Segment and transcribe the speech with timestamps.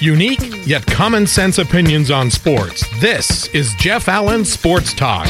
[0.00, 2.86] Unique yet common sense opinions on sports.
[3.00, 5.26] This is Jeff Allen Sports Talk.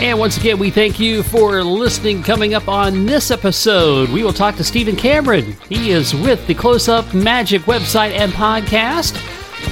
[0.00, 2.22] And once again, we thank you for listening.
[2.22, 5.54] Coming up on this episode, we will talk to Stephen Cameron.
[5.68, 9.20] He is with the Close Up Magic website and podcast.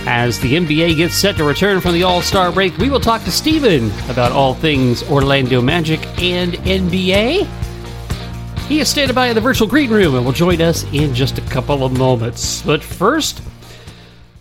[0.06, 3.24] As the NBA gets set to return from the All Star break, we will talk
[3.24, 7.59] to Stephen about all things Orlando Magic and NBA.
[8.70, 11.38] He is standing by in the virtual green room and will join us in just
[11.38, 12.62] a couple of moments.
[12.62, 13.42] But first,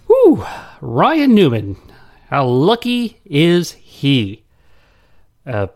[0.08, 0.46] whoo,
[0.82, 1.78] Ryan Newman.
[2.28, 4.44] How lucky is he?
[5.48, 5.70] Uh,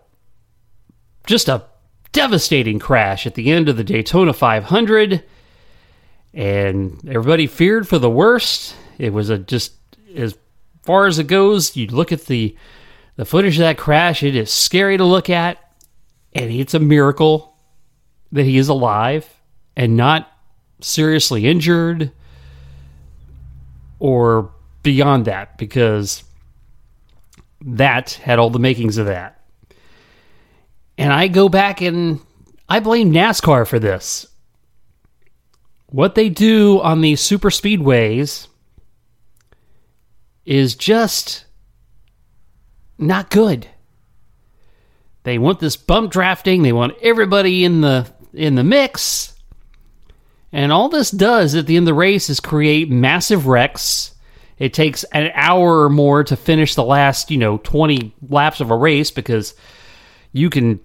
[1.25, 1.63] just a
[2.11, 5.23] devastating crash at the end of the Daytona 500,
[6.35, 8.75] and everybody feared for the worst.
[8.99, 9.73] It was a just
[10.15, 10.37] as
[10.83, 11.75] far as it goes.
[11.75, 12.55] You look at the
[13.15, 15.57] the footage of that crash; it is scary to look at,
[16.33, 17.52] and it's a miracle
[18.33, 19.27] that he is alive
[19.77, 20.29] and not
[20.81, 22.11] seriously injured
[23.99, 26.23] or beyond that because
[27.61, 29.39] that had all the makings of that.
[30.97, 32.19] And I go back and
[32.67, 34.27] I blame NASCAR for this.
[35.87, 38.47] What they do on these super speedways
[40.45, 41.45] is just
[42.97, 43.67] not good.
[45.23, 49.33] They want this bump drafting, they want everybody in the in the mix.
[50.51, 54.13] And all this does at the end of the race is create massive wrecks.
[54.59, 58.69] It takes an hour or more to finish the last, you know, 20 laps of
[58.69, 59.55] a race because
[60.31, 60.79] you can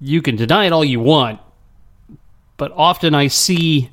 [0.00, 1.40] you can deny it all you want.
[2.56, 3.90] But often I see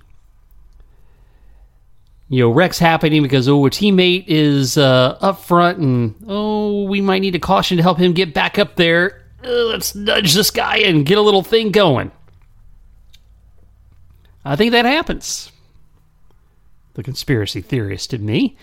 [2.29, 7.01] you know wrecks happening because oh a teammate is uh, up front and oh we
[7.01, 9.23] might need a caution to help him get back up there.
[9.43, 12.11] Uh, let's nudge this guy and get a little thing going.
[14.47, 15.51] I think that happens.
[16.93, 18.57] The conspiracy theorist in me.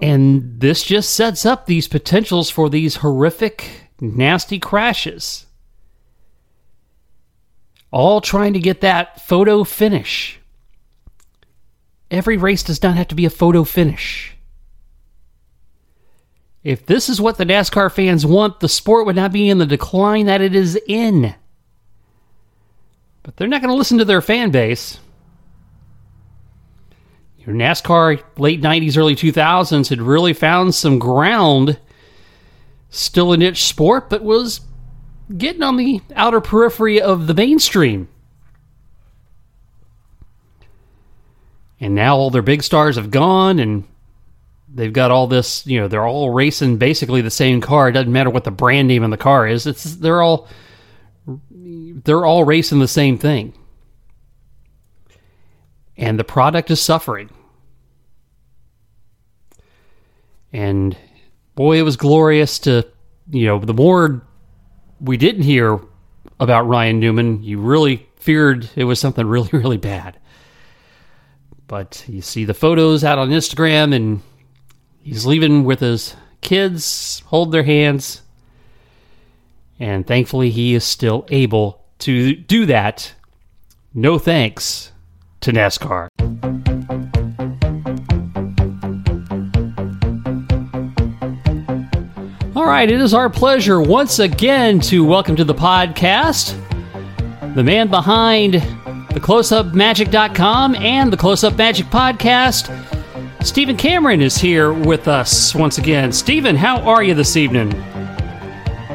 [0.00, 5.46] And this just sets up these potentials for these horrific, nasty crashes.
[7.90, 10.38] All trying to get that photo finish.
[12.12, 14.36] Every race does not have to be a photo finish.
[16.62, 19.66] If this is what the NASCAR fans want, the sport would not be in the
[19.66, 21.34] decline that it is in.
[23.22, 24.98] But they're not going to listen to their fan base.
[27.38, 31.78] Your NASCAR late 90s, early 2000s had really found some ground.
[32.90, 34.60] Still a niche sport, but was
[35.34, 38.08] getting on the outer periphery of the mainstream.
[41.80, 43.84] And now all their big stars have gone, and
[44.72, 45.66] they've got all this.
[45.66, 47.88] You know, they're all racing basically the same car.
[47.88, 49.66] It doesn't matter what the brand name of the car is.
[49.66, 50.48] It's they're all
[51.50, 53.54] they're all racing the same thing.
[55.96, 57.30] And the product is suffering.
[60.52, 60.96] And
[61.54, 62.86] boy, it was glorious to,
[63.30, 64.26] you know, the more
[65.00, 65.78] we didn't hear
[66.38, 70.18] about Ryan Newman, you really feared it was something really, really bad.
[71.66, 74.22] But you see the photos out on Instagram, and
[75.02, 78.22] he's leaving with his kids, hold their hands.
[79.78, 83.14] And thankfully, he is still able to do that,
[83.94, 84.92] no thanks
[85.40, 86.08] to NASCAR.
[92.54, 96.56] All right, it is our pleasure once again to welcome to the podcast
[97.54, 102.68] the man behind the closeupmagic.com and the Close Up Magic podcast.
[103.42, 106.12] Stephen Cameron is here with us once again.
[106.12, 107.72] Stephen, how are you this evening?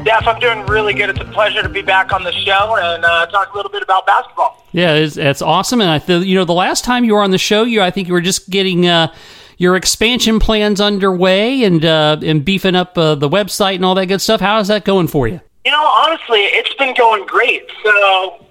[0.06, 1.10] Yes, I'm doing really good.
[1.10, 3.82] It's a pleasure to be back on the show and uh, talk a little bit
[3.82, 4.64] about basketball.
[4.70, 5.80] Yeah, it's, it's awesome.
[5.80, 7.90] And I feel, you know, the last time you were on the show, you I
[7.90, 9.12] think you were just getting uh,
[9.58, 14.06] your expansion plans underway and uh, and beefing up uh, the website and all that
[14.06, 14.40] good stuff.
[14.40, 15.40] How is that going for you?
[15.64, 17.68] You know, honestly, it's been going great.
[17.82, 18.46] So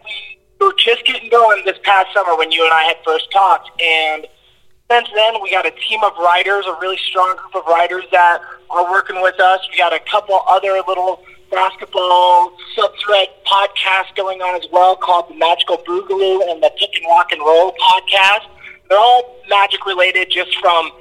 [0.60, 3.82] we were just getting going this past summer when you and I had first talked,
[3.82, 4.28] and
[4.90, 8.42] since then we got a team of writers, a really strong group of writers that
[8.70, 9.60] are working with us.
[9.72, 15.36] We got a couple other little basketball sub-thread podcast going on as well called the
[15.36, 18.48] Magical Boogaloo and the Pick and Rock and Roll podcast.
[18.90, 20.92] They're all magic related just from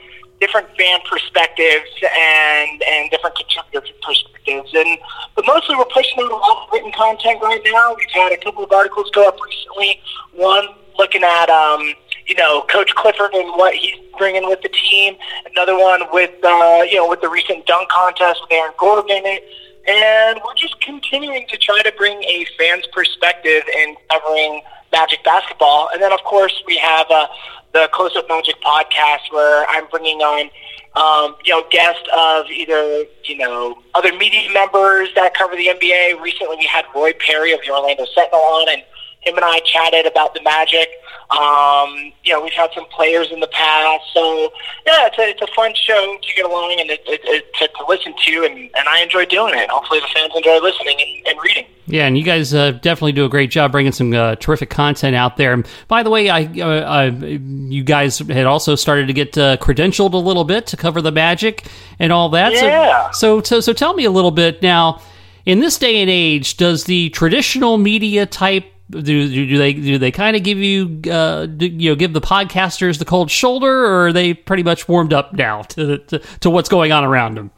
[0.41, 4.73] different fan perspectives and and different contributor perspectives.
[4.75, 4.99] And
[5.35, 7.95] but mostly we're pushing out a lot of written content right now.
[7.97, 10.01] We've had a couple of articles go up recently.
[10.33, 11.95] One looking at um,
[12.27, 15.17] you know Coach Clifford and what he's bringing with the team.
[15.53, 19.27] Another one with uh, you know with the recent dunk contest with Aaron Gordon in
[19.27, 19.45] it
[19.87, 24.63] and we're just continuing to try to bring a fan's perspective in covering
[24.93, 25.91] Magic basketball.
[25.93, 27.27] And then, of course, we have uh,
[27.73, 30.49] the Close Up Magic podcast where I'm bringing on,
[30.95, 36.21] um, you know, guests of either, you know, other media members that cover the NBA.
[36.23, 38.83] Recently, we had Roy Parry of the Orlando Sentinel on, and
[39.25, 40.89] him and I chatted about the Magic.
[41.31, 44.53] Um, you know, we've had some players in the past, so
[44.87, 47.67] yeah, it's a, it's a fun show to get along and it, it, it, to,
[47.67, 49.69] to listen to, and, and I enjoy doing it.
[49.71, 51.65] Hopefully, the fans enjoy listening and, and reading.
[51.87, 55.17] Yeah, and you guys uh, definitely do a great job bringing some uh, terrific content
[55.17, 55.63] out there.
[55.89, 60.13] By the way, I, uh, I, you guys had also started to get uh, credentialed
[60.13, 61.67] a little bit to cover the Magic
[61.99, 62.53] and all that.
[62.53, 63.11] Yeah.
[63.11, 65.01] So, so, so, so tell me a little bit now.
[65.47, 70.11] In this day and age, does the traditional media type do, do they do they
[70.11, 74.09] kind of give you uh, do, you know give the podcasters the cold shoulder, or
[74.09, 77.51] are they pretty much warmed up now to to, to what's going on around them?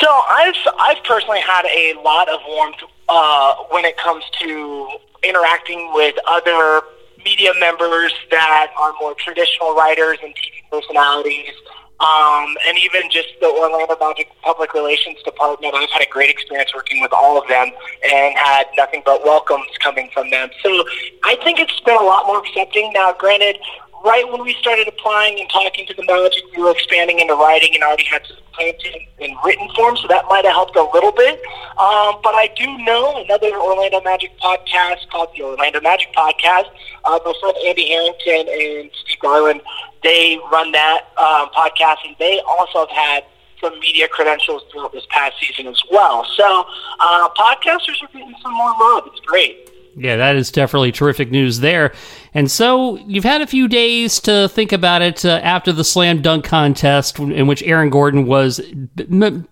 [0.00, 2.76] So I've I've personally had a lot of warmth
[3.08, 4.88] uh, when it comes to
[5.22, 6.82] interacting with other
[7.24, 11.50] media members that are more traditional writers and TV personalities
[12.00, 15.74] um, and even just the Orlando Magic Public Relations Department.
[15.74, 17.70] I've had a great experience working with all of them
[18.04, 20.50] and had nothing but welcomes coming from them.
[20.62, 20.84] So
[21.24, 22.92] I think it's been a lot more accepting.
[22.92, 23.58] Now, granted,
[24.04, 27.74] right when we started applying and talking to the Magic, we were expanding into writing
[27.74, 30.82] and already had some plans in, in written form, so that might have helped a
[30.94, 31.40] little bit.
[31.76, 36.70] Um, but I do know another Orlando Magic podcast called the Orlando Magic Podcast.
[37.04, 39.60] Uh, my friend Andy Harrington and Steve Garland,
[40.06, 43.24] they run that um, podcast, and they also have had
[43.60, 46.24] some media credentials throughout this past season as well.
[46.36, 46.66] So
[47.00, 49.04] uh, podcasters are getting some more love.
[49.06, 49.70] It's great.
[49.98, 51.94] Yeah, that is definitely terrific news there.
[52.34, 56.20] And so you've had a few days to think about it uh, after the slam
[56.20, 58.60] dunk contest, in which Aaron Gordon was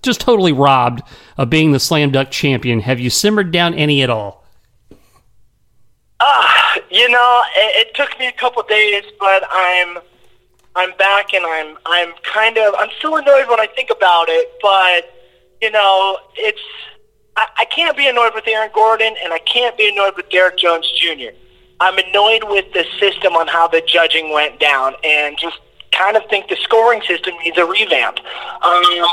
[0.02, 1.02] just totally robbed
[1.38, 2.80] of being the slam dunk champion.
[2.80, 4.44] Have you simmered down any at all?
[6.20, 6.48] Uh,
[6.90, 9.98] you know, it, it took me a couple days, but I'm
[10.76, 14.50] I'm back, and I'm I'm kind of I'm still annoyed when I think about it,
[14.60, 15.10] but
[15.62, 16.60] you know, it's
[17.36, 20.58] I, I can't be annoyed with Aaron Gordon, and I can't be annoyed with Derrick
[20.58, 21.36] Jones Jr.
[21.80, 25.58] I'm annoyed with the system on how the judging went down, and just
[25.92, 28.18] kind of think the scoring system needs a revamp.
[28.62, 29.06] Um,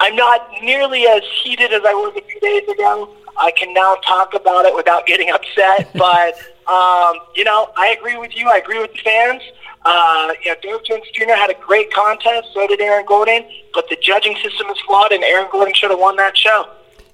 [0.00, 3.08] I'm not nearly as heated as I was a few days ago.
[3.38, 6.36] I can now talk about it without getting upset, but
[6.70, 8.48] um, you know, I agree with you.
[8.48, 9.42] I agree with the fans.
[9.86, 11.28] Uh, you know, Derrick Jones Jr.
[11.28, 12.48] had a great contest.
[12.52, 13.44] So did Aaron Gordon.
[13.72, 16.68] But the judging system is flawed, and Aaron Gordon should have won that show.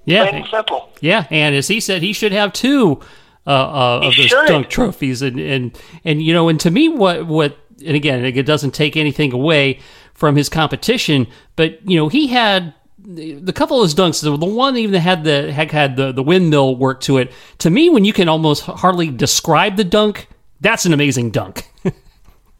[0.05, 0.91] Yeah, Plain and simple.
[1.01, 3.01] Yeah, and as he said, he should have two
[3.47, 4.47] uh, uh, of those should.
[4.49, 8.47] dunk trophies, and and and you know, and to me, what what, and again, it
[8.47, 9.81] doesn't take anything away
[10.15, 11.27] from his competition,
[11.57, 12.75] but you know, he had
[13.05, 16.13] the couple of his dunks, the, the one even that had the heck had the,
[16.13, 17.33] the windmill work to it.
[17.59, 20.29] To me, when you can almost hardly describe the dunk,
[20.61, 21.69] that's an amazing dunk.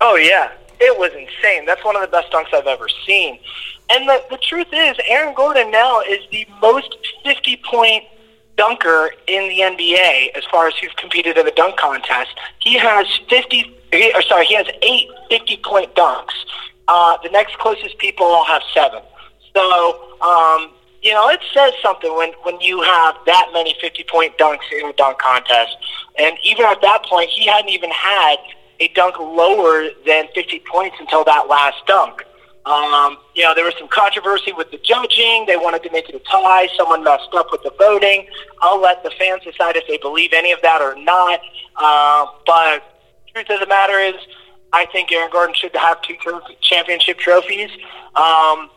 [0.03, 0.51] oh yeah,
[0.81, 1.65] it was insane.
[1.65, 3.39] That's one of the best dunks I've ever seen.
[3.91, 8.05] And the, the truth is, Aaron Gordon now is the most 50 point
[8.57, 12.31] dunker in the NBA as far as who's competed in the dunk contest.
[12.61, 13.77] He has 50,
[14.15, 16.35] or sorry, he has eight 50 point dunks.
[16.89, 19.01] Uh, the next closest people all have seven.
[19.55, 20.73] So, um,
[21.03, 24.87] you know, it says something when, when you have that many 50 point dunks in
[24.87, 25.77] a dunk contest.
[26.19, 28.37] And even at that point, he hadn't even had
[28.83, 32.25] a dunk lower than 50 points until that last dunk.
[32.65, 35.47] Um, you know, there was some controversy with the judging.
[35.47, 36.69] They wanted to make it a tie.
[36.77, 38.27] Someone messed up with the voting.
[38.61, 41.41] I'll let the fans decide if they believe any of that or not.
[41.77, 42.83] Uh, but
[43.33, 44.15] truth of the matter is,
[44.73, 46.15] I think Aaron Gordon should have two
[46.61, 47.71] championship trophies.
[48.15, 48.71] Um,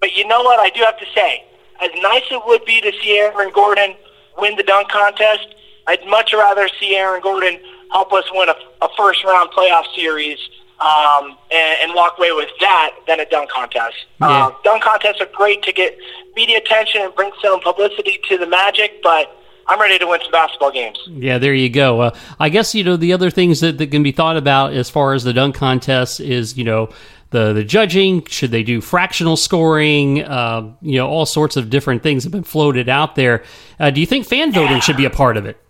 [0.00, 0.58] but you know what?
[0.58, 1.44] I do have to say,
[1.82, 3.94] as nice it would be to see Aaron Gordon
[4.38, 5.54] win the dunk contest,
[5.86, 7.58] I'd much rather see Aaron Gordon
[7.92, 10.38] help us win a, a first round playoff series
[10.80, 13.96] um, and, and, walk away with that than a dunk contest.
[14.18, 14.46] Yeah.
[14.46, 15.98] Um, dunk contests are great to get
[16.34, 20.32] media attention and bring some publicity to the Magic, but I'm ready to win some
[20.32, 20.98] basketball games.
[21.06, 22.00] Yeah, there you go.
[22.00, 24.88] Uh, I guess you know the other things that, that can be thought about as
[24.88, 26.88] far as the dunk contest is you know
[27.28, 28.24] the the judging.
[28.26, 30.24] Should they do fractional scoring?
[30.24, 33.44] Uh, you know, all sorts of different things have been floated out there.
[33.78, 34.80] Uh, do you think fan voting yeah.
[34.80, 35.60] should be a part of it?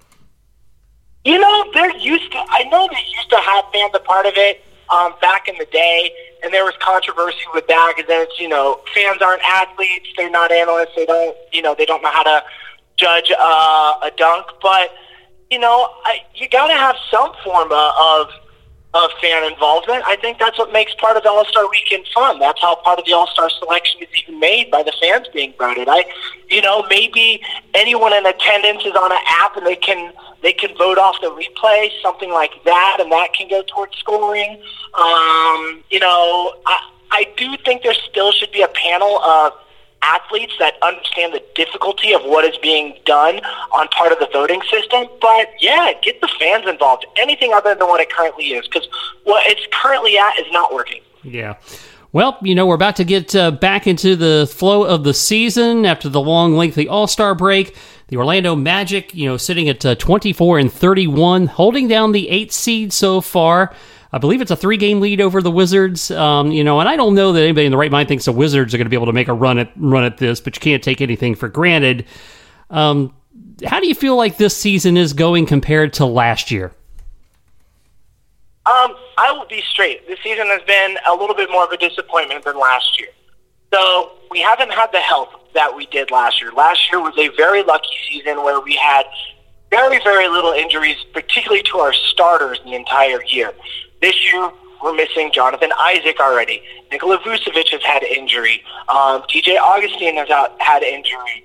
[1.25, 2.39] You know, they're used to.
[2.49, 5.67] I know they used to have fans a part of it um, back in the
[5.67, 6.11] day,
[6.43, 10.31] and there was controversy with that because then it's you know fans aren't athletes, they're
[10.31, 12.43] not analysts, they don't you know they don't know how to
[12.97, 14.95] judge uh, a dunk, but
[15.51, 18.29] you know I, you got to have some form of
[18.93, 20.03] of fan involvement.
[20.05, 22.41] I think that's what makes part of All Star Weekend fun.
[22.41, 25.55] That's how part of the All Star selection is even made by the fans being
[25.59, 25.89] voted.
[25.89, 26.05] I,
[26.49, 27.41] you know, maybe
[27.75, 31.31] anyone in attendance is on an app and they can they can vote off the
[31.31, 34.61] replay, something like that, and that can go towards scoring.
[34.99, 36.79] Um, you know, I
[37.13, 39.53] I do think there still should be a panel of
[40.03, 43.41] athletes that understand the difficulty of what is being done
[43.73, 45.07] on part of the voting system.
[45.21, 47.07] But yeah, get the fans involved.
[47.19, 48.89] Anything other than what it currently is, because
[49.25, 51.03] what it's currently at is not working.
[51.23, 51.57] Yeah.
[52.13, 55.87] Well, you know, we're about to get uh, back into the flow of the season
[55.87, 57.77] after the long, lengthy All Star break.
[58.09, 62.53] The Orlando Magic, you know, sitting at uh, 24 and 31, holding down the eighth
[62.53, 63.73] seed so far.
[64.13, 66.11] I believe it's a three game lead over the Wizards.
[66.11, 68.33] Um, you know, and I don't know that anybody in the right mind thinks the
[68.33, 70.57] Wizards are going to be able to make a run at run at this, but
[70.57, 72.07] you can't take anything for granted.
[72.71, 73.15] Um,
[73.65, 76.73] how do you feel like this season is going compared to last year?
[78.67, 80.07] Um, I will be straight.
[80.07, 83.09] This season has been a little bit more of a disappointment than last year.
[83.73, 86.53] So we haven't had the health that we did last year.
[86.53, 89.05] Last year was a very lucky season where we had
[89.71, 93.53] very, very little injuries, particularly to our starters the entire year.
[94.01, 94.51] This year,
[94.83, 96.63] we're missing Jonathan Isaac already.
[96.91, 98.63] Nikola Vucevic has had injury.
[98.89, 101.45] Um, DJ Augustin has out, had injury.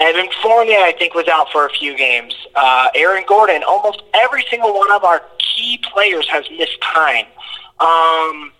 [0.00, 2.34] Evan Fournier, I think, was out for a few games.
[2.54, 7.26] Uh, Aaron Gordon, almost every single one of our key players has missed time.
[7.80, 8.52] Um,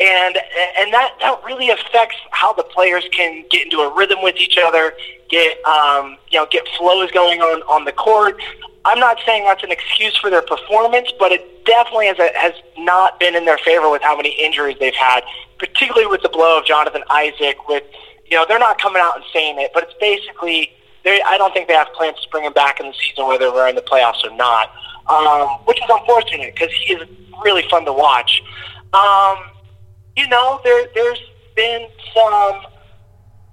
[0.00, 0.38] and
[0.78, 4.56] and that, that really affects how the players can get into a rhythm with each
[4.56, 4.92] other,
[5.28, 8.40] get um, you know get flows going on on the court.
[8.84, 13.18] I'm not saying that's an excuse for their performance, but it definitely has, has not
[13.18, 15.24] been in their favor with how many injuries they've had,
[15.58, 17.68] particularly with the blow of Jonathan Isaac.
[17.68, 17.82] With
[18.26, 20.70] you know, they're not coming out and saying it, but it's basically
[21.02, 21.20] they.
[21.26, 23.68] I don't think they have plans to bring him back in the season, whether we're
[23.68, 24.70] in the playoffs or not,
[25.08, 27.02] um, which is unfortunate because he is
[27.42, 28.42] really fun to watch.
[28.94, 29.38] Um,
[30.18, 31.22] you know, there there's
[31.54, 32.62] been some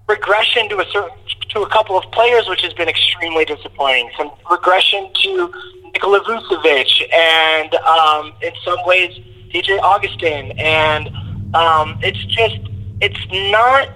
[0.08, 1.18] regression to a certain
[1.50, 4.10] to a couple of players, which has been extremely disappointing.
[4.18, 5.54] Some regression to
[5.94, 9.12] Nikola Vucevic, and um, in some ways
[9.54, 11.08] DJ Augustin, and
[11.56, 12.58] um, it's just
[13.02, 13.90] it's not.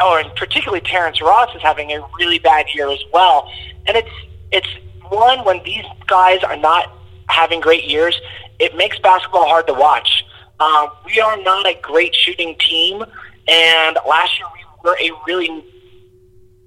[0.00, 3.50] Oh, and particularly Terrence Ross is having a really bad year as well.
[3.86, 4.10] And it's
[4.50, 4.68] it's
[5.08, 6.92] one when these guys are not
[7.28, 8.20] having great years,
[8.58, 10.24] it makes basketball hard to watch.
[10.58, 13.04] Um, we are not a great shooting team,
[13.46, 15.64] and last year we were a really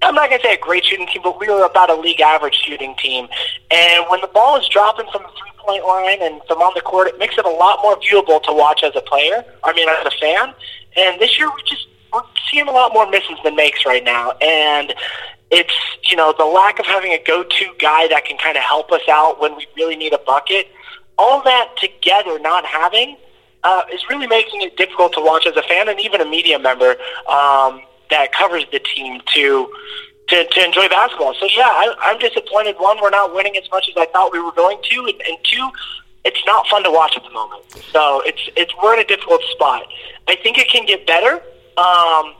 [0.01, 2.21] I'm not going to say a great shooting team, but we were about a league
[2.21, 3.27] average shooting team.
[3.69, 6.81] And when the ball is dropping from the three point line and from on the
[6.81, 9.43] court, it makes it a lot more viewable to watch as a player.
[9.63, 10.53] I mean, as a fan.
[10.95, 14.31] And this year, we just we're seeing a lot more misses than makes right now.
[14.41, 14.93] And
[15.51, 15.73] it's
[16.09, 19.01] you know the lack of having a go-to guy that can kind of help us
[19.09, 20.67] out when we really need a bucket.
[21.17, 23.17] All that together, not having,
[23.63, 26.59] uh, is really making it difficult to watch as a fan and even a media
[26.59, 26.95] member.
[27.27, 29.71] Um, that covers the team to
[30.29, 31.33] to, to enjoy basketball.
[31.39, 32.75] So yeah, I, I'm disappointed.
[32.77, 35.37] One, we're not winning as much as I thought we were going to, and, and
[35.43, 35.67] two,
[36.23, 37.63] it's not fun to watch at the moment.
[37.91, 39.83] So it's it's we're in a difficult spot.
[40.27, 41.41] I think it can get better,
[41.77, 42.35] um,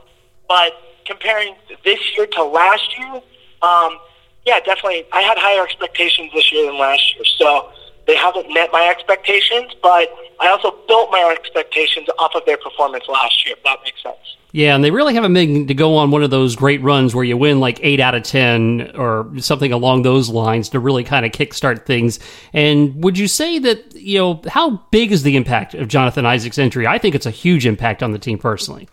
[0.48, 0.72] but
[1.04, 3.20] comparing this year to last year,
[3.62, 3.98] um,
[4.46, 5.06] yeah, definitely.
[5.12, 7.24] I had higher expectations this year than last year.
[7.24, 7.72] So
[8.10, 10.08] they haven't met my expectations, but
[10.40, 14.16] I also built my expectations off of their performance last year, if that makes sense.
[14.50, 17.22] Yeah, and they really haven't been to go on one of those great runs where
[17.22, 21.24] you win like eight out of 10 or something along those lines to really kind
[21.24, 22.18] of kickstart things.
[22.52, 26.58] And would you say that, you know, how big is the impact of Jonathan Isaac's
[26.58, 26.88] injury?
[26.88, 28.88] I think it's a huge impact on the team personally.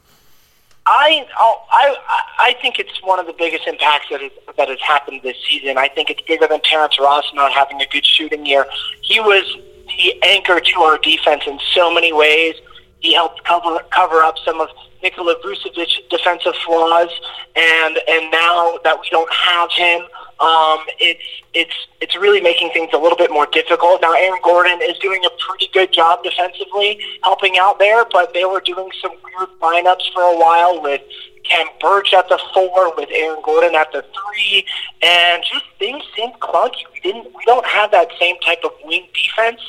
[0.90, 1.96] I oh, I
[2.40, 5.78] I think it's one of the biggest impacts that has, that has happened this season.
[5.78, 8.66] I think it's bigger than Terrence Ross not having a good shooting year.
[9.02, 9.44] He was
[9.88, 12.56] the anchor to our defense in so many ways.
[13.00, 14.70] He helped cover cover up some of
[15.04, 17.10] Nikola Vucevic's defensive flaws,
[17.58, 20.04] and and now that we don't have him,
[20.40, 24.02] um, it's it's it's really making things a little bit more difficult.
[24.02, 28.46] Now Aaron Gordon is doing a pretty good job defensively, helping out there, but they
[28.46, 31.02] were doing some weird lineups for a while with
[31.44, 34.66] Khem Birch at the four, with Aaron Gordon at the three,
[35.02, 36.84] and just things seemed clunky.
[36.94, 39.62] We didn't we don't have that same type of wing defense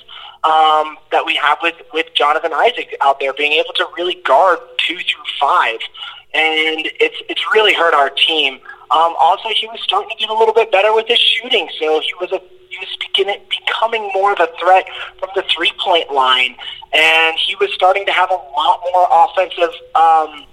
[0.45, 4.59] um, that we have with, with Jonathan Isaac out there, being able to really guard
[4.79, 5.79] two through five.
[6.35, 8.61] And it's, it's really hurt our team.
[8.90, 12.00] Um, also, he was starting to get a little bit better with his shooting, so
[12.00, 12.40] he was a
[12.71, 14.87] he was beginning, becoming more of a threat
[15.18, 16.54] from the three point line,
[16.92, 20.47] and he was starting to have a lot more offensive um,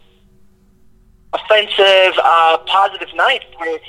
[1.34, 3.46] offensive uh, positive nights.
[3.58, 3.80] Where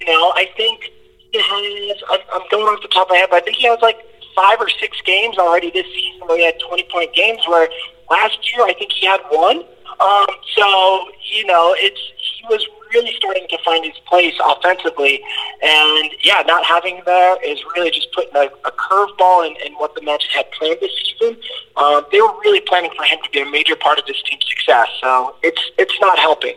[0.00, 0.90] you know, I think
[1.30, 2.02] he has.
[2.32, 3.98] I'm going off the top of my head, but I think he has like
[4.34, 7.40] five or six games already this season where he had 20 point games.
[7.46, 7.68] Where
[8.10, 9.64] last year I think he had one.
[10.00, 15.22] Um, so you know, it's he was really starting to find his place offensively,
[15.62, 19.72] and yeah, not having him there is really just putting a, a curveball in, in
[19.74, 21.36] what the Magic had planned this season.
[21.76, 24.44] Um, they were really planning for him to be a major part of this team's
[24.46, 26.54] success, so it's it's not helping.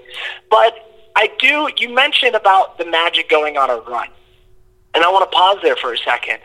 [0.50, 0.74] But
[1.16, 1.70] I do.
[1.78, 4.08] You mentioned about the Magic going on a run,
[4.94, 6.40] and I want to pause there for a second.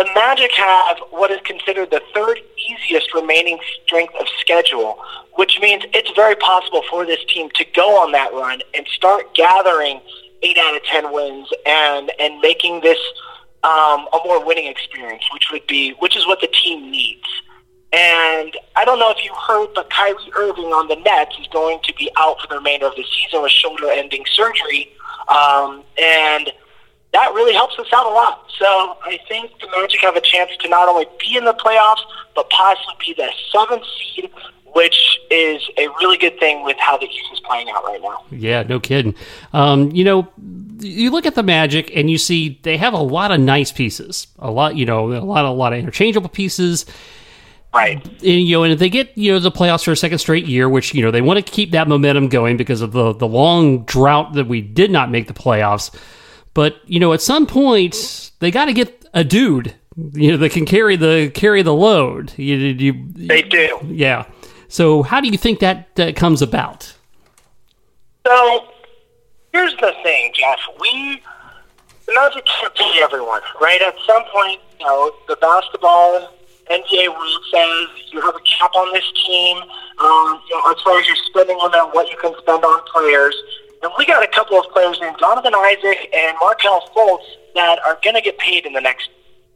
[0.00, 4.98] The Magic have what is considered the third easiest remaining strength of schedule,
[5.34, 9.34] which means it's very possible for this team to go on that run and start
[9.34, 10.00] gathering
[10.42, 12.96] eight out of ten wins and and making this
[13.62, 17.28] um, a more winning experience, which would be which is what the team needs.
[17.92, 21.78] And I don't know if you heard, but Kyrie Irving on the Nets is going
[21.84, 24.92] to be out for the remainder of the season with shoulder-ending surgery,
[25.28, 26.52] um, and
[27.12, 28.46] that really helps us out a lot.
[28.58, 32.02] So I think the Magic have a chance to not only be in the playoffs,
[32.34, 34.30] but possibly be the seventh seed,
[34.74, 38.24] which is a really good thing with how the East is playing out right now.
[38.30, 39.14] Yeah, no kidding.
[39.52, 40.28] Um, you know,
[40.78, 44.28] you look at the Magic and you see they have a lot of nice pieces,
[44.38, 46.86] a lot, you know, a lot, a lot of interchangeable pieces.
[47.74, 48.04] Right.
[48.04, 50.46] And, you know, and if they get you know the playoffs for a second straight
[50.46, 53.28] year, which you know they want to keep that momentum going because of the the
[53.28, 55.94] long drought that we did not make the playoffs.
[56.54, 59.74] But you know, at some point, they got to get a dude
[60.12, 62.32] you know that can carry the carry the load.
[62.36, 63.80] You, you, they do.
[63.86, 64.26] Yeah.
[64.68, 66.94] So how do you think that that comes about?
[68.26, 68.68] So
[69.52, 70.58] here's the thing, Jeff.
[70.80, 71.22] We
[72.06, 72.44] the Magic
[72.76, 73.80] can't everyone, right?
[73.82, 76.34] At some point, you know, the basketball
[76.70, 79.58] NBA rule says you have a cap on this team.
[79.58, 82.82] Um, you know, as far as you're spending on them, what you can spend on
[82.92, 83.34] players.
[83.98, 88.14] We got a couple of players named Jonathan Isaac and Markelle Fultz that are going
[88.14, 89.08] to get paid in the next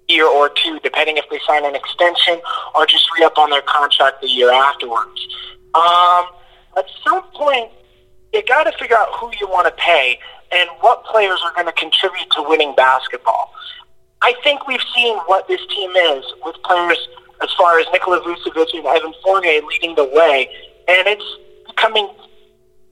[0.09, 2.41] year or two, depending if they sign an extension
[2.75, 5.29] or just re up on their contract the year afterwards.
[5.75, 6.27] Um,
[6.77, 7.71] at some point,
[8.33, 10.19] you got to figure out who you want to pay
[10.53, 13.53] and what players are going to contribute to winning basketball.
[14.23, 16.99] I think we've seen what this team is with players
[17.43, 20.49] as far as Nikola Vucevic and Evan Fournier leading the way,
[20.89, 21.25] and it's
[21.67, 22.09] becoming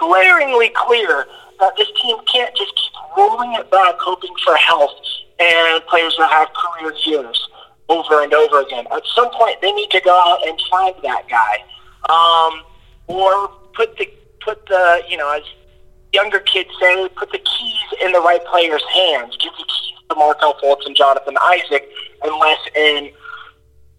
[0.02, 1.26] glaringly clear
[1.60, 4.98] that this team can't just keep rolling it back, hoping for health
[5.38, 7.48] and players will have career years
[7.88, 8.86] over and over again.
[8.90, 11.64] At some point, they need to go out and find that guy,
[12.08, 12.62] um,
[13.06, 14.08] or put the
[14.40, 15.42] put the you know as
[16.12, 19.36] younger kids say, put the keys in the right player's hands.
[19.36, 21.88] Give the keys to Markelle Fultz and Jonathan Isaac,
[22.22, 23.10] and less in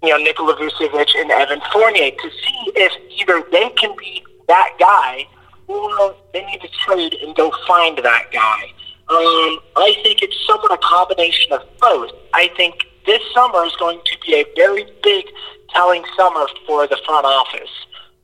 [0.03, 4.69] you know Nikola Vucevic and Evan Fournier to see if either they can be that
[4.79, 5.27] guy
[5.67, 8.63] or they need to trade and go find that guy.
[9.09, 12.11] Um, I think it's somewhat a combination of both.
[12.33, 15.25] I think this summer is going to be a very big
[15.69, 17.69] telling summer for the front office.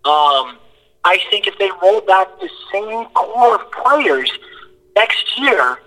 [0.05, 0.57] Um,
[1.03, 4.31] I think if they roll back the same core of players
[4.95, 5.79] next year,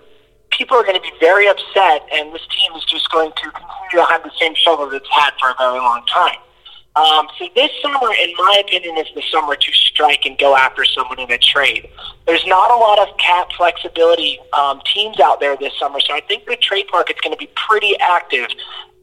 [0.51, 4.05] people are going to be very upset, and this team is just going to continue
[4.05, 6.37] to have the same struggle it's had for a very long time.
[6.95, 10.85] Um, so this summer, in my opinion, is the summer to strike and go after
[10.85, 11.89] someone in a trade.
[12.27, 16.21] There's not a lot of cap flexibility um, teams out there this summer, so I
[16.21, 18.47] think the trade market's going to be pretty active.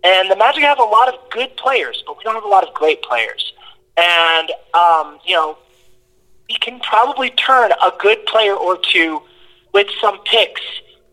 [0.05, 2.66] And the Magic have a lot of good players, but we don't have a lot
[2.66, 3.53] of great players.
[3.96, 5.59] And um, you know,
[6.48, 9.20] we can probably turn a good player or two
[9.74, 10.62] with some picks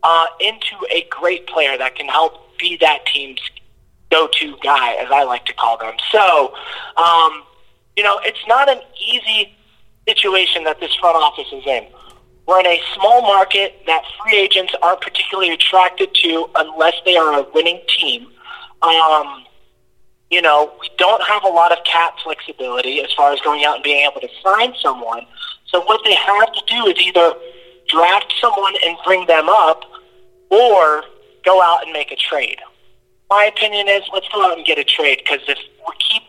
[0.04, 3.40] uh, into a great player that can help be that team's
[4.10, 5.94] go-to guy, as I like to call them.
[6.10, 6.54] So,
[6.96, 7.42] um,
[7.96, 9.54] you know, it's not an easy
[10.06, 11.86] situation that this front office is in.
[12.46, 17.40] We're in a small market that free agents aren't particularly attracted to unless they are
[17.40, 18.28] a winning team.
[18.80, 19.44] Um,
[20.30, 23.76] you know, we don't have a lot of cap flexibility as far as going out
[23.76, 25.26] and being able to sign someone.
[25.66, 27.34] So what they have to do is either
[27.88, 29.82] draft someone and bring them up
[30.50, 31.04] or
[31.44, 32.58] go out and make a trade
[33.30, 36.22] my opinion is let's go out and get a trade because if we keep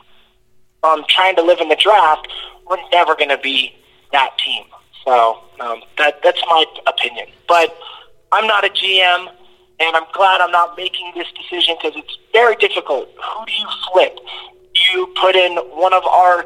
[0.84, 2.28] um, trying to live in the draft,
[2.70, 3.74] we're never going to be
[4.12, 4.64] that team.
[5.06, 7.28] So um, that that's my opinion.
[7.48, 7.78] But
[8.32, 9.30] I'm not a GM,
[9.80, 13.10] and I'm glad I'm not making this decision because it's very difficult.
[13.10, 14.18] Who do you flip?
[14.74, 16.46] Do you put in one of our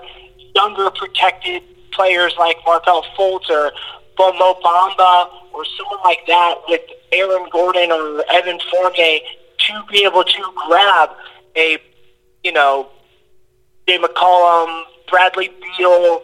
[0.55, 3.71] younger protected players like Markelle Fultz or
[4.17, 9.19] Mo Bamba or someone like that with Aaron Gordon or Evan Fournier
[9.67, 11.09] to be able to grab
[11.55, 11.77] a,
[12.43, 12.89] you know,
[13.87, 16.21] Jay McCollum, Bradley Beal,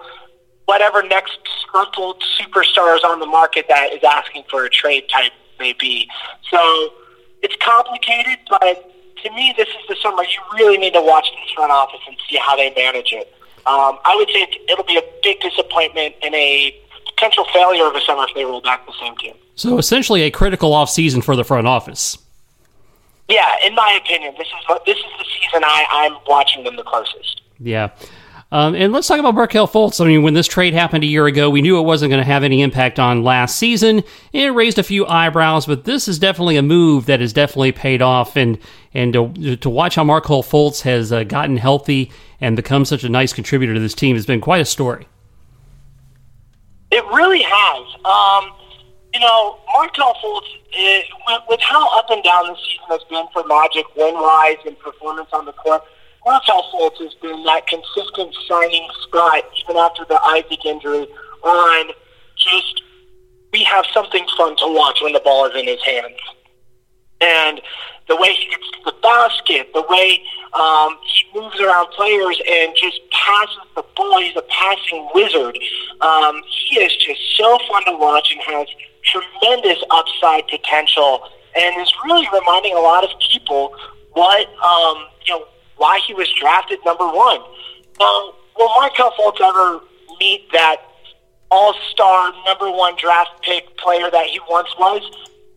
[0.66, 5.74] whatever next disgruntled superstars on the market that is asking for a trade type may
[5.74, 6.10] be.
[6.50, 6.94] So
[7.42, 11.54] it's complicated, but to me, this is the summer you really need to watch this
[11.54, 13.34] front office and see how they manage it.
[13.66, 16.76] Um, I would say it'll be a big disappointment and a
[17.06, 19.36] potential failure of a summer if they roll back the same team.
[19.56, 22.18] So essentially, a critical off season for the front office.
[23.30, 26.84] Yeah, in my opinion, this is this is the season I, I'm watching them the
[26.84, 27.42] closest.
[27.60, 27.92] Yeah.
[28.52, 30.04] Um, and let's talk about Markelle Fultz.
[30.04, 32.26] I mean, when this trade happened a year ago, we knew it wasn't going to
[32.26, 34.04] have any impact on last season.
[34.34, 38.02] It raised a few eyebrows, but this is definitely a move that has definitely paid
[38.02, 38.36] off.
[38.36, 38.58] And
[38.92, 42.12] and to, to watch how Markelle Fultz has uh, gotten healthy
[42.42, 45.08] and become such a nice contributor to this team has been quite a story.
[46.90, 47.86] It really has.
[48.04, 48.59] Um,
[49.14, 53.26] you know, Markelle Fultz, is, with, with how up and down the season has been
[53.34, 55.84] for Magic, win-wise and performance on the court,
[56.26, 61.08] Markelle Fultz has been that consistent shining spot even after the Isaac injury
[61.44, 61.94] on
[62.36, 62.84] just
[63.52, 66.20] we have something fun to watch when the ball is in his hands.
[67.22, 67.62] And
[68.08, 70.22] the way he gets to the basket, the way
[70.54, 74.22] um, he moves around players and just passes the ball.
[74.22, 75.58] He's a passing wizard.
[76.02, 78.68] Um, he is just so fun to watch and has
[79.04, 81.24] tremendous upside potential
[81.56, 83.76] and is really reminding a lot of people
[84.14, 85.46] what, um, you know,
[85.78, 87.40] why he was drafted number one.
[88.00, 89.82] Now, will Markelle Fultz ever
[90.20, 90.78] meet that
[91.52, 95.02] all-star number one draft pick player that he once was?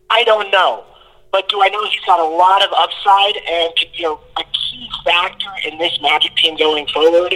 [0.09, 0.85] I don't know.
[1.31, 4.87] But do I know he's got a lot of upside and you know a key
[5.03, 7.35] factor in this Magic team going forward?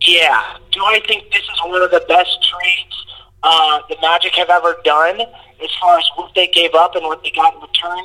[0.00, 0.56] Yeah.
[0.72, 3.06] Do I think this is one of the best trades
[3.42, 7.22] uh, the Magic have ever done as far as what they gave up and what
[7.22, 8.04] they got in return?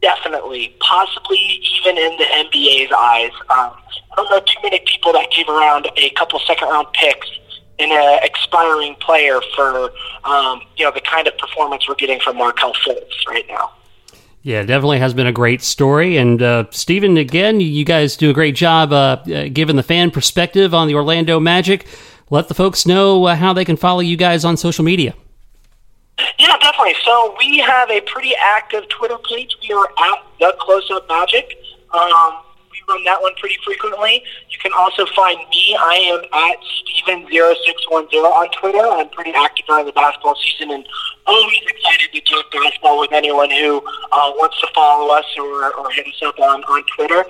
[0.00, 3.32] Definitely, possibly even in the NBA's eyes.
[3.50, 3.72] Um,
[4.12, 7.28] I don't know too many people that gave around a couple second round picks
[7.78, 9.90] in an expiring player for
[10.24, 13.72] um, you know the kind of performance we're getting from Markelle Fultz right now.
[14.42, 16.16] Yeah, definitely has been a great story.
[16.16, 20.10] And uh, Stephen, again, you guys do a great job uh, uh, giving the fan
[20.10, 21.86] perspective on the Orlando Magic.
[22.30, 25.14] Let the folks know uh, how they can follow you guys on social media.
[26.38, 26.94] Yeah, definitely.
[27.04, 29.56] So we have a pretty active Twitter page.
[29.62, 31.58] We are at the Close Up Magic.
[31.92, 34.22] Um, we run that one pretty frequently.
[34.50, 35.76] You can also find me.
[35.78, 36.58] I am at
[37.06, 38.86] Steven0610 on Twitter.
[38.86, 40.86] I'm pretty active during the basketball season and
[41.26, 43.78] always excited to talk basketball with anyone who
[44.12, 47.24] uh, wants to follow us or, or hit us up on, on Twitter.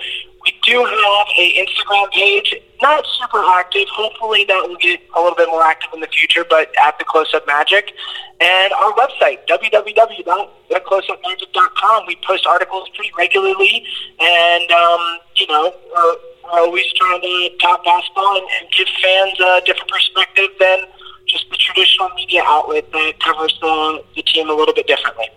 [0.48, 3.86] We do have a Instagram page, not super active.
[3.92, 7.04] Hopefully that will get a little bit more active in the future, but at the
[7.04, 7.92] Close Up Magic.
[8.40, 12.06] And our website, www.thecloseupmagic.com.
[12.06, 13.84] We post articles pretty regularly,
[14.20, 19.38] and, um, you know, we're, we're always trying to talk basketball and, and give fans
[19.40, 20.78] a different perspective than
[21.26, 25.28] just the traditional media outlet that covers the, the team a little bit differently.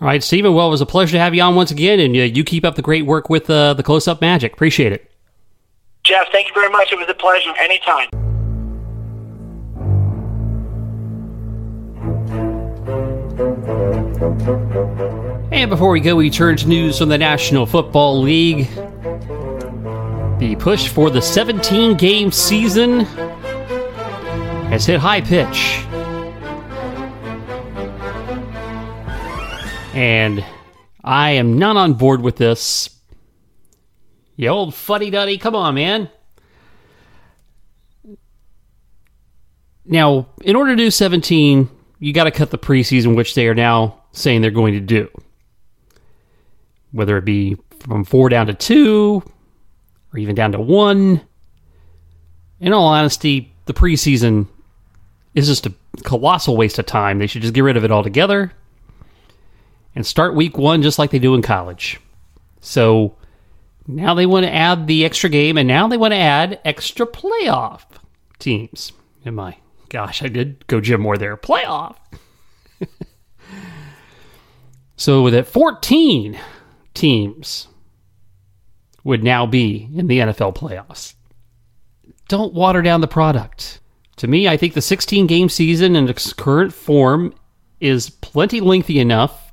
[0.00, 0.52] All right, Stephen.
[0.52, 2.64] Well, it was a pleasure to have you on once again, and uh, you keep
[2.64, 4.52] up the great work with uh, the Close Up Magic.
[4.52, 5.10] Appreciate it.
[6.04, 6.92] Jeff, thank you very much.
[6.92, 7.52] It was a pleasure.
[7.58, 8.08] Anytime.
[15.50, 18.68] And before we go, we turn to news from the National Football League.
[20.38, 23.00] The push for the 17 game season
[24.70, 25.86] has hit high pitch.
[29.96, 30.44] And
[31.02, 32.90] I am not on board with this.
[34.36, 36.10] You old fuddy duddy, come on, man.
[39.86, 43.54] Now, in order to do 17, you got to cut the preseason, which they are
[43.54, 45.08] now saying they're going to do.
[46.92, 49.22] Whether it be from four down to two,
[50.12, 51.22] or even down to one.
[52.60, 54.46] In all honesty, the preseason
[55.34, 57.18] is just a colossal waste of time.
[57.18, 58.52] They should just get rid of it altogether
[59.96, 61.98] and start week one just like they do in college.
[62.60, 63.16] So
[63.86, 67.06] now they want to add the extra game, and now they want to add extra
[67.06, 67.82] playoff
[68.38, 68.92] teams.
[69.24, 69.56] And my
[69.88, 71.36] gosh, I did go Jim Mora there.
[71.36, 71.96] Playoff.
[74.96, 76.38] so with it, 14
[76.92, 77.68] teams
[79.02, 81.14] would now be in the NFL playoffs.
[82.28, 83.80] Don't water down the product.
[84.16, 87.32] To me, I think the 16 game season in its current form
[87.80, 89.45] is plenty lengthy enough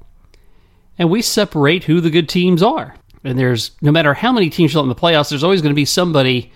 [0.97, 2.95] and we separate who the good teams are.
[3.23, 5.75] And there's no matter how many teams up in the playoffs, there's always going to
[5.75, 6.51] be somebody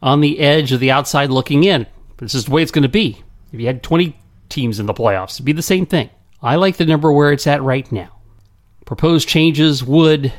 [0.00, 1.86] on the edge of the outside looking in.
[2.18, 3.22] This is the way it's going to be.
[3.52, 4.16] If you had 20
[4.48, 6.10] teams in the playoffs, it'd be the same thing.
[6.40, 8.20] I like the number where it's at right now.
[8.86, 10.32] Proposed changes would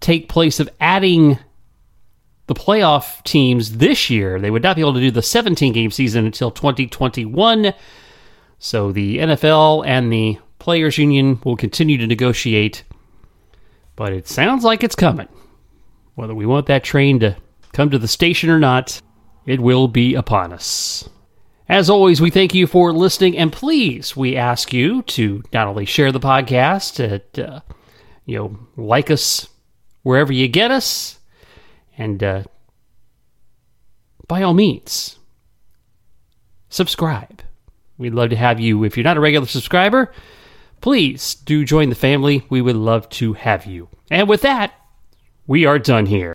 [0.00, 1.38] take place of adding
[2.46, 4.40] the playoff teams this year.
[4.40, 7.72] They would not be able to do the 17 game season until 2021.
[8.58, 12.84] So the NFL and the Players Union will continue to negotiate,
[13.96, 15.26] but it sounds like it's coming.
[16.14, 17.36] Whether we want that train to
[17.72, 19.02] come to the station or not,
[19.44, 21.08] it will be upon us.
[21.68, 25.84] As always, we thank you for listening, and please, we ask you to not only
[25.84, 26.94] share the podcast,
[27.32, 27.60] to, uh,
[28.24, 29.48] you know, like us
[30.04, 31.18] wherever you get us,
[31.98, 32.44] and uh,
[34.28, 35.18] by all means,
[36.68, 37.42] subscribe.
[37.98, 38.84] We'd love to have you.
[38.84, 40.12] If you're not a regular subscriber,
[40.82, 42.44] please do join the family.
[42.50, 43.88] We would love to have you.
[44.10, 44.74] And with that,
[45.46, 46.34] we are done here.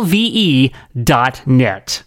[0.00, 2.00] lve.net.